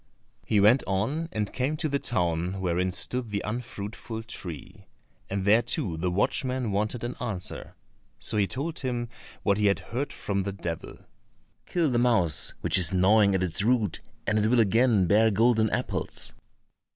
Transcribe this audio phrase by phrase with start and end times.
[0.47, 4.87] He went on and came to the town wherein stood the unfruitful tree,
[5.29, 7.75] and there too the watchman wanted an answer.
[8.17, 9.09] So he told him
[9.43, 10.97] what he had heard from the devil:
[11.67, 15.69] "Kill the mouse which is gnawing at its root, and it will again bear golden
[15.69, 16.33] apples."